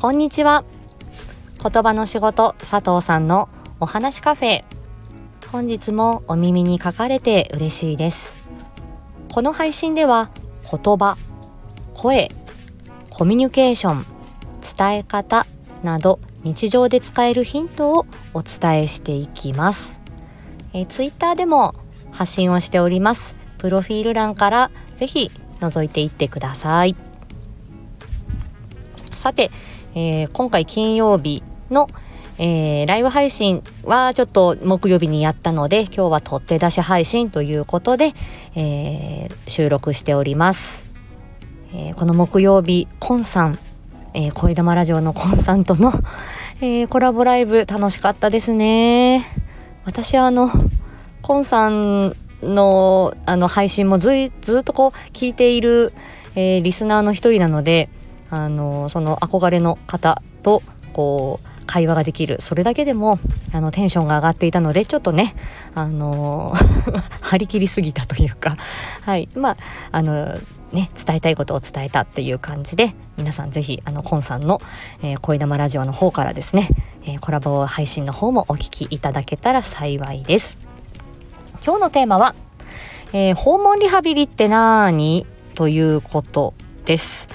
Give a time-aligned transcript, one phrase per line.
[0.00, 0.64] こんにちは。
[1.62, 3.50] 言葉の仕事佐藤さんの
[3.80, 4.64] お話カフェ。
[5.52, 8.42] 本日もお耳に書かれて嬉しいです。
[9.30, 10.30] この配信では
[10.62, 11.18] 言葉
[11.92, 12.34] 声
[13.10, 14.06] コミュニケーション
[14.74, 15.46] 伝え方
[15.82, 20.00] など日常で使えるヒントをお伝えしていきます、
[20.72, 21.74] えー、ツイッターでも
[22.10, 23.36] 発信をしております。
[23.58, 25.30] プロフィール欄からぜひ
[25.60, 26.96] 覗いていってください。
[29.12, 29.50] さて、
[29.94, 31.88] えー、今回金曜日の、
[32.38, 38.14] えー、ライブ配信はちょっと木曜日にやったので今日は取って出し配信ということで、
[38.54, 40.90] えー、収録しております、
[41.74, 43.58] えー、この木曜日コンさん、
[44.14, 45.92] えー、声玉ラジオのコンさんとの、
[46.62, 49.26] えー、コラボライブ楽しかったですね。
[49.84, 50.50] 私はあの
[51.22, 55.92] コンさんのあの配信もずずっとこう聞いている、
[56.36, 57.88] えー、リスナーの一人なので
[58.30, 62.40] あのその憧れの方とこう会話ができる。
[62.40, 63.18] それだけでも
[63.52, 65.34] あのテンションが上がっていたのでちょっとね
[65.74, 66.52] あの
[67.20, 68.56] 張り切りすぎたというか。
[69.02, 69.28] はい。
[69.36, 69.56] まあ
[69.92, 70.36] あの
[70.72, 74.60] ね、伝えたいことを伝えたっていう感じで皆さんぜひあのコンさんの、
[75.02, 76.68] えー、恋玉ラジオの方からですね、
[77.02, 80.58] えー、コラボ配信の方もお聞きいただけたら幸いです。
[81.64, 82.34] 今日のテーマは、
[83.12, 87.26] えー、訪問リハビリって何ということです。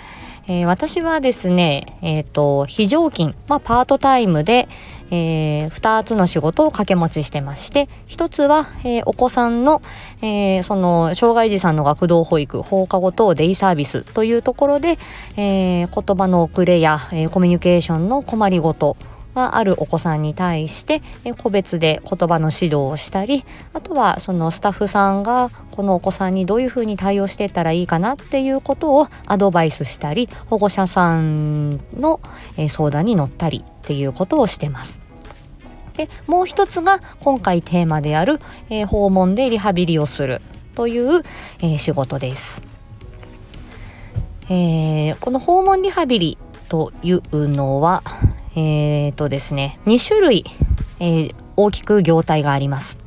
[0.48, 4.68] えー、私はですね、えっ、ー、と、非常勤、まあ、パートタイムで、
[5.12, 9.82] えー、2つの仕事を掛け持ちしてまして、1つは、えー、お子さんの、
[10.22, 15.00] えー、その、障害児さんの学童保育、放課後等デイサービスというところで、
[15.36, 18.98] えー、言葉の遅れや、えー、コミュニケーションの困りごと、
[19.36, 21.02] があるお子さんに対して
[21.38, 32.20] 個別で言葉の指導をしたりあとはそのスタッフさんがこのお子さんにどういうふうに対応していったらいいかなっていうことをアドバイスしたり保護者さんの
[32.70, 35.02] 相談に乗ったりっていうことをしてます。
[35.98, 40.42] でもう一つが今回テーマである、えー、訪問でリハビリをする
[40.76, 41.24] という、
[41.60, 42.62] えー、仕事です。
[44.50, 46.38] えー、この訪問リハビリ
[46.70, 48.04] というのは、
[48.56, 50.46] えー、とですね、2種類、
[51.00, 52.98] えー、大きく業態があります。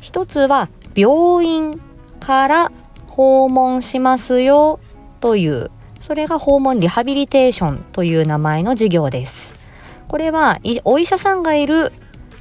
[0.00, 1.80] 一つは病院
[2.20, 2.72] から
[3.08, 4.80] 訪問しますよ
[5.20, 9.54] という、それが訪問リハビリテーションという名前の事業です。
[10.08, 11.92] これはお医者さんがいる、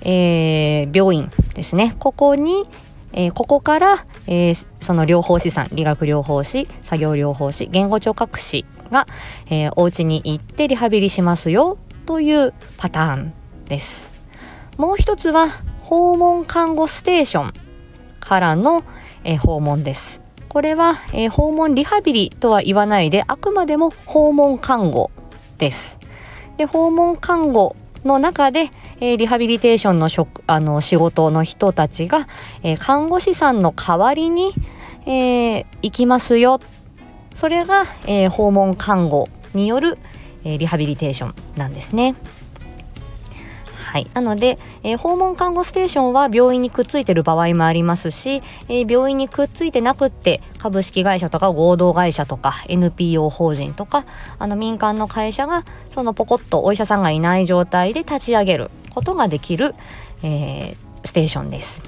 [0.02, 1.96] えー、病院ですね。
[2.00, 2.66] ここに、
[3.14, 3.96] えー、ここから、
[4.28, 9.08] えー、その療法士さん、理学療法士、作業療法士、言語聴覚士が、
[9.50, 13.34] えー、お家に行ってリハビリしますよというパターン
[13.66, 14.10] です。
[14.78, 15.48] もう一つは
[15.82, 17.54] 訪問看護ステーション
[18.20, 18.84] からの、
[19.24, 20.22] え訪問です。
[20.50, 25.12] これは、え訪問リハビリとは言わないであくまでも訪問看護
[25.58, 25.98] です。
[26.58, 32.28] で訪問看護の中で、えー、リハビリテーションの職あの仕事の人たちが、
[32.64, 34.54] えー、看護師さんの代わりに、
[35.06, 36.62] えー、行きますよ
[37.34, 39.98] それが、え訪問看護による、
[40.46, 42.16] えリハビリテーションなんですね。
[43.96, 44.08] はい。
[44.14, 54.06] なので、えー、訪問看護ステーションは病院にくっついてる場合もありますし、えー、病院にくっついてなくって株式会社とか合同会社とか NPO 法人とか
[54.38, 59.74] あの民間の会社がそのポコッとお医者さんがいない状態で立ち上げることができる、
[60.24, 60.76] えー、
[61.06, 61.82] ステーションです。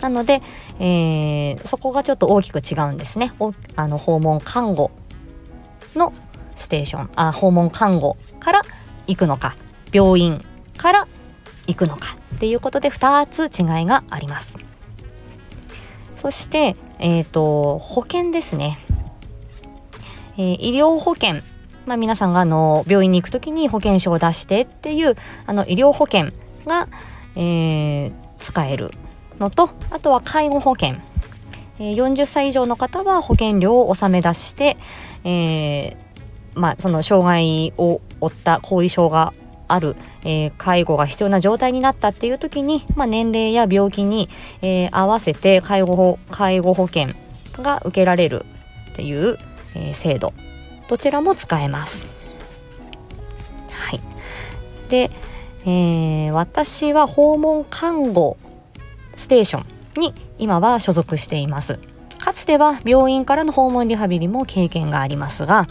[0.00, 0.42] なので、
[0.78, 3.32] え、そこがちょっと大きく違うんですね。
[3.74, 4.90] あの訪問看護
[5.96, 6.12] の
[6.58, 8.62] ステーションあ訪問看護から
[9.06, 9.56] 行くのか
[9.92, 10.44] 病院
[10.76, 11.08] から
[11.66, 14.56] 行くのかっていうことで2つ違いがあります。
[16.16, 18.78] そしてえっ、ー、と保険ですね、
[20.36, 21.40] えー、医療保険
[21.86, 26.32] まあ、皆さんがあの病院に行く時に保険証を出してっていうあの医療保険
[26.66, 26.86] が、
[27.34, 28.90] えー、使える
[29.38, 30.96] のとあとは介護保険、
[31.78, 34.76] え、40歳以上の方は保険料を納め出して、
[35.24, 35.96] えー、
[36.58, 39.32] まあ、その障害を負った後遺症が
[39.68, 44.28] ある、えー、介護が必要な状態になったっていう時に、まあ、年齢や病気に、
[44.62, 47.08] えー、合わせて介護介護保険
[47.62, 48.44] が受けられる
[48.92, 49.38] っていう、
[49.74, 50.32] えー、制度
[50.88, 52.02] どちらも使えます。
[53.70, 54.00] はい、
[54.88, 55.10] で、
[55.64, 58.38] えー、私は訪問看護
[59.16, 61.78] ステーションに今は所属しています。
[62.18, 65.66] かつては病院からの訪問リハビリも経験がありますが、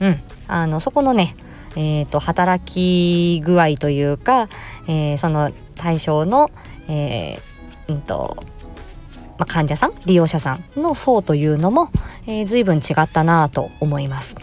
[0.00, 1.34] うん、あのそこのね
[1.78, 4.48] えーと、働き具合というか、
[4.88, 6.50] えー、その対象の、
[6.88, 8.36] えーうんと
[9.38, 11.90] まあ、患者さん利用者さんの層というのも、
[12.26, 14.36] えー、随分違ったなと思います。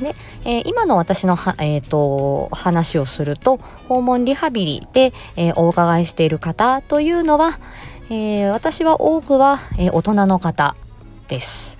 [0.00, 0.14] で、
[0.46, 7.58] えー、今の私のは、えーと、話をすると訪問リハビリで、えー、お伺いしている方というのは、
[8.08, 10.74] えー、私は多くは、え大人の方
[11.28, 11.76] です、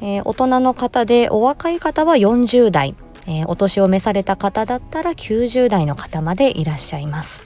[0.00, 2.94] え大人の方でお若い方は40代、
[3.26, 7.42] えお年を召された方だったら90代の方までいらっしゃいます、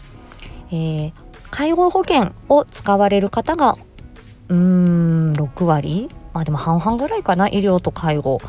[0.71, 1.13] え
[1.51, 3.77] 介護保険を使われる方が
[4.49, 7.49] うーん6割まあでも半々ぐらいかな。
[7.49, 8.41] 医療と介護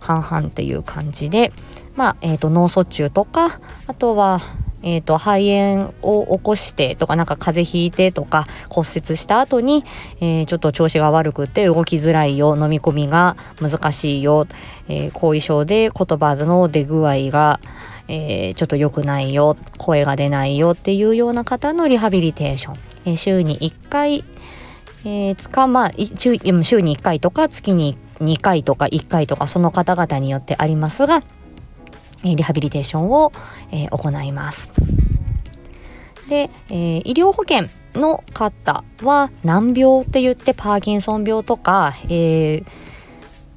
[0.00, 1.52] 半々っていう感じで、
[1.96, 4.40] まあ、えっ、と、脳卒中とか、あとは、
[4.82, 9.84] えっ、ー、と、肺炎を起こしてとか、なんか風邪ひいてとか、骨折した後に、
[10.20, 14.46] えー、ちょっと調子が悪くて動きづらいよ、飲み込みが難しいよ、
[14.88, 17.60] えー、後遺症で言葉の出具合が、
[18.08, 22.76] えー、ちょっと良くないよ、声が出ないよっていうような方のリハビリテーション。
[23.04, 24.24] え、週に1回、
[25.04, 31.22] えー、つかまあ、週に1回とか月に2回とか1回とかその方々によってありますが、
[32.24, 33.32] リハビリテーションを、
[33.70, 34.68] え、行います。
[36.28, 42.64] で、え、医療保険の方は難病って言ってパーキンソン病とか、えー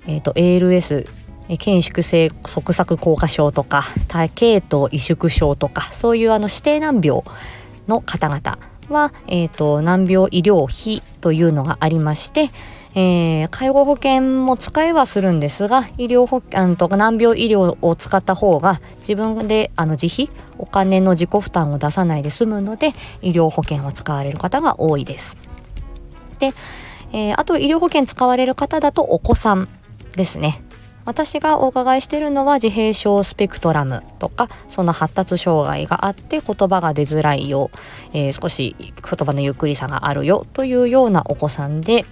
[0.08, 1.08] えーと、ALS
[1.50, 7.24] 筋縮性側索硬化症とか多系統萎縮症とかそういうあの指定難病
[7.88, 8.58] の方々
[8.90, 12.50] は、えーと難病医療費というのがありまして、
[12.93, 25.38] えー、介護保険も使えはするんですが、医療保険と難病医療を使った方が自分であの自費、お金の自己負担を出さないで済むので、医療保険を使われる方が多いです。
[26.39, 26.53] で、
[27.13, 29.69] えー、あと医療保険使われる方だとお子さん
[30.15, 30.61] ですね。
[31.03, 37.71] 私がお伺いしているのは自閉症スペクトラムとかその発達障害があって言葉が出づらいよ、
[38.13, 42.05] えー、少し言葉のゆっくりさがあるよというようなお子さんで、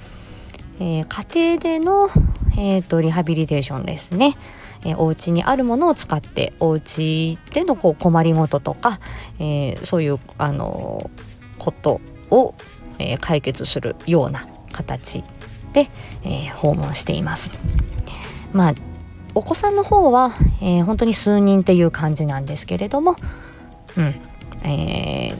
[0.79, 2.09] えー、家庭での、
[2.57, 4.37] えーと、リハビリテーションですね。
[4.83, 8.99] えー、お家にあるものを使ってお家でのこう困りごととか、
[9.39, 11.99] えー、そういう、あのー、こと
[12.31, 12.55] を、
[12.97, 15.23] えー、解決するような形
[15.73, 15.89] で、
[16.23, 17.51] えー、訪問しています。
[18.53, 18.73] まあ
[19.35, 20.31] お子さんの方は、
[20.61, 23.15] えー、本当に数人っていう感じなんですけれども、
[23.95, 24.15] うん
[24.67, 25.35] え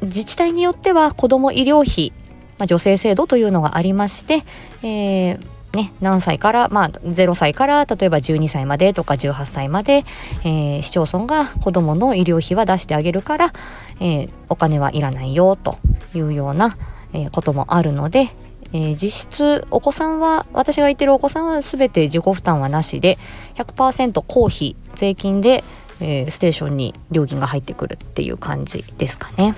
[0.00, 2.12] ー、自治体によっては子ども医療費
[2.58, 4.44] まあ、女性制度というのがありまして、
[4.82, 10.04] えーね、何歳から、まあ、0歳から例えば12歳までとか18歳まで、
[10.42, 13.52] えー、市町村が子どもの医療費は出してあげるから、
[14.00, 15.78] えー、お金はいらないよと
[16.14, 16.78] いうような、
[17.12, 18.30] えー、こともあるので、
[18.72, 23.18] えー、実質お子さんは私が言ってるお子さんは全て自己負担はなしで
[23.56, 25.62] 100%公費税金で、
[26.00, 29.54] えー、ステーションに料金が入ってくるっていう感じですかね。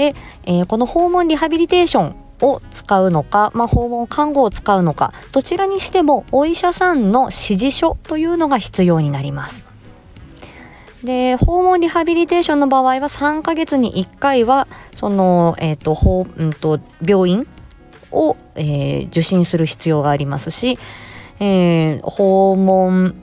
[0.00, 0.14] で、
[0.44, 9.62] えー、この訪問リハビリテーションを使うのか、まあ、訪問看護を使うのか、どちらにしてもお医者さんの指示書というのが必要になります。
[11.04, 17.46] で、訪問リハビリテーションの場合は3ヶ月に1回は、その、えっ、ー、と、ほうんと、病院
[18.10, 20.78] を、えー、受診する必要がありますし、
[21.40, 23.14] えー、訪問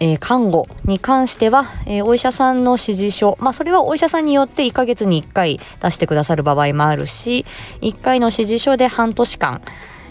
[0.00, 7.46] えー、看護に関しては、えー、お医者さんの指示書、まあそれはお医者さんによって1ヶ月に1回出してくださる場合もあるし、
[7.80, 9.62] 1回の指示書で半年間、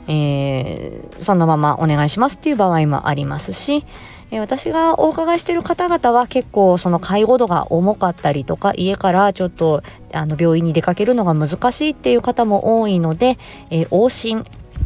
[0.08, 3.86] えー、そのままお願いしますっていう場合もありますし、
[4.32, 13.38] え、私がお伺いしてる方々は結構その介護度が重かったりとか、家からちょっとあの病院に出かけるのが難しいっていう方も多いので、
[13.70, 14.46] え、往診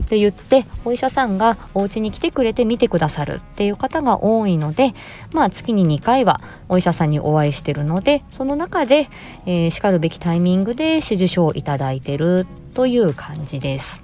[0.09, 4.95] って言ってお医者さんがお家に来てくれて見てくださるっていう方が多いので
[5.31, 9.07] まあ月に2回はお医者さんにお会いしてるのでその中で、
[9.45, 14.01] えー、しかるべきタイミングで指示書をいただいてるという感じです。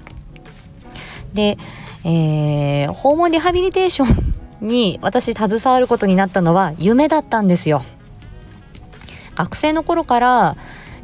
[1.33, 1.57] で、
[2.03, 7.83] えー、訪問リハビリテーションに私携わることになったのは夢だったんですよ。
[9.33, 10.57] 学生の頃から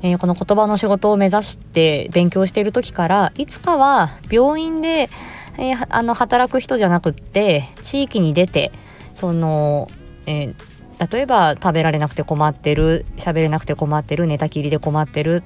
[0.03, 5.09] えー、この言葉の仕事を目指して勉強している時からいつかは病院で、
[5.57, 8.71] えー、あの働く人じゃなくって地域に出て
[9.13, 9.89] その、
[10.25, 15.43] えー、例えば食べられなくて困ってる喋れなくて困ってる寝たきりで困ってる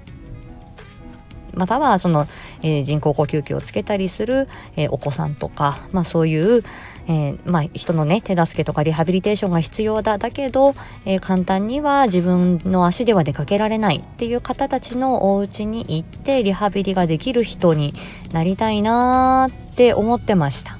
[1.55, 2.27] またはその、
[2.61, 6.63] えー、人工呼吸器をつけたりする、えー、お子さんとか、まあ、そういう、
[7.07, 17.93] えー、まあ、人のね手助けとかリハビリテーションが必要だだけど、え簡単には自分の足では出かけられないっていう方たちのお家に行ってリハビリができる人に
[18.31, 20.77] なりたいなって思ってました。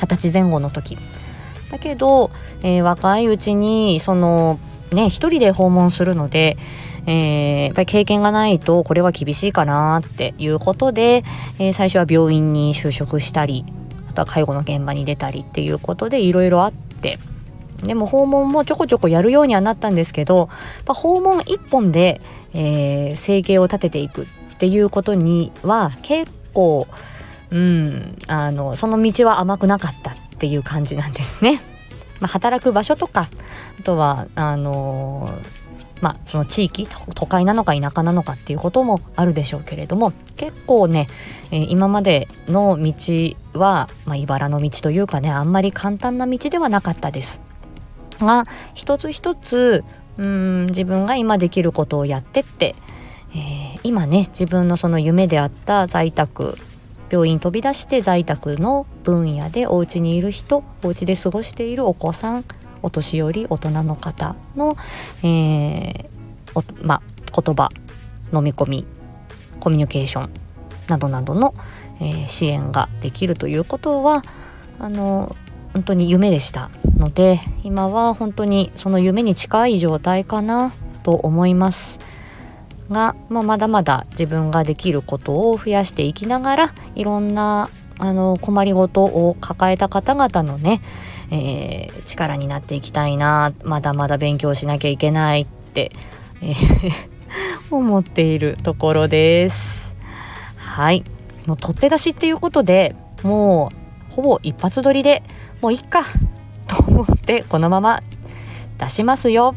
[0.00, 0.98] 二十歳前後の時。
[1.70, 2.30] だけど、
[2.62, 4.58] え若いうちにその
[4.92, 6.56] ね一人で訪問するので
[7.06, 11.22] えー、やっぱり経験がないとこれは厳しいかなっていうことで、
[11.58, 13.64] えー、最初は病院に就職したり
[14.08, 17.18] あとは介護の現場に出たりっていうことでいろいろあって
[17.82, 20.48] でも訪問もちょこちょこやるようにはなったんですけど
[20.86, 22.20] 訪問一本で、
[22.54, 24.26] えー、生計を立てていくっ
[24.58, 26.86] ていうことには結構
[27.50, 31.60] うんあのその道は甘くなかったっていう感じなんですね。
[32.20, 33.28] まあ、働く場所とか
[33.78, 35.64] あとはあのー
[36.04, 41.06] まあ、その地域都会なのか田舎なのかっていうこともあるでしょうけれども結構ね、
[41.50, 42.92] えー、今までの道
[43.58, 47.40] は、まあ、茨の道というかねあんまり簡単な道ではなかったです。
[48.20, 48.44] が
[48.74, 49.82] 一つ一つ
[50.18, 52.74] うん自分が今できることをやってって、
[53.30, 56.58] えー、今ね自分のその夢であった在宅
[57.10, 62.44] 病院飛び出して在宅の分野でお家にいる人お家で過ごしているお子さん
[62.82, 64.76] お年寄り大人の方の、
[65.22, 67.02] えーま、
[67.34, 67.70] 言葉
[68.32, 68.86] 飲み込み
[69.60, 70.30] コミュニケーション
[70.88, 71.54] などなどの、
[72.00, 74.22] えー、支援ができるということは
[74.78, 75.34] あの
[75.72, 81.98] 本当に夢でしたので今は本当にその夢に近い状態かなと思います。
[82.90, 90.80] が、まあ、まだまだ自分ができることを増やしていきながらいろんなあの困りごとを抱えた方々のね、
[91.30, 95.92] えー、力になっていきたいなまだまだ勉強しなきゃいけないって、
[96.42, 97.14] えー
[97.70, 99.94] 思っているところです。
[100.56, 101.04] はい
[101.46, 103.70] もう取って出しっていうことでも
[104.10, 105.22] うほぼ一発撮りで
[105.60, 106.02] もういっか
[106.66, 108.02] と思ってこのまま
[108.78, 109.54] 出しますよ。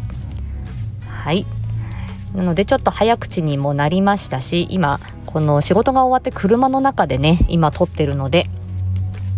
[1.07, 1.45] はい
[2.37, 8.47] なのでちょっと早口にもなりましたし今この仕事が終わって車の中でね今撮ってるので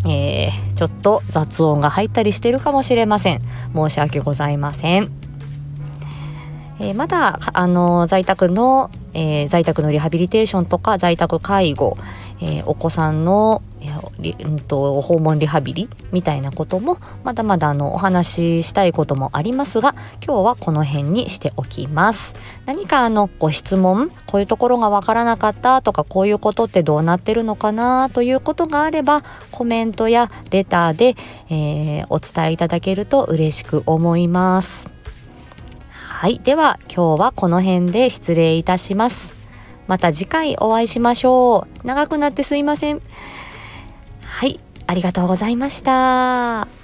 [0.07, 3.41] えー、ちょっと雑音が入ったりしてるかもしれません。
[3.75, 5.11] 申し訳ございません。
[6.79, 11.97] えー、まだ、あの、在宅の、えー、在宅のリハビリテーションとか在宅介護、
[12.41, 22.35] えー、お子さんの、えーうんと、訪問リハビリみたいなこともまだまだあのお話ししたいこともありますが今日はこの辺にしておきます。
[22.65, 31.15] 何かあのご質問こういうところがわからなかったとかこういうことってどうなってるのかなということがあればコメントやレターで、
[31.49, 34.98] えー、お伝えいただけると嬉しく思います。
[36.19, 39.33] はいでは今日はこの辺で失礼いたします
[39.87, 41.87] また次回お会いしましょう。
[41.87, 43.01] 長くなってすいません。
[44.21, 46.78] はい、ありがとうございました。